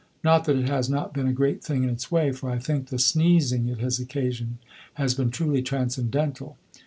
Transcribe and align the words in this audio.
Not 0.23 0.45
that 0.45 0.55
it 0.55 0.67
has 0.67 0.89
not 0.89 1.13
been 1.13 1.27
a 1.27 1.31
great 1.31 1.63
thing 1.63 1.83
in 1.83 1.89
its 1.91 2.09
way; 2.11 2.31
for 2.31 2.49
I 2.49 2.57
think 2.57 2.87
the 2.87 2.97
sneezing 2.97 3.69
it 3.69 3.77
has 3.81 3.99
occasioned 3.99 4.57
has 4.95 5.13
been 5.13 5.29
truly 5.29 5.61
transcendental. 5.61 6.57